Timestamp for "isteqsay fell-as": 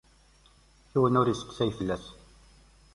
1.27-2.05